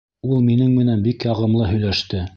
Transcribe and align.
Ул 0.35 0.39
минең 0.45 0.71
менән 0.79 1.05
бик 1.09 1.29
яғымлы 1.31 1.71
һөйләште. 1.75 2.29